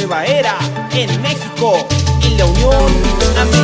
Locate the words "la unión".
2.36-2.86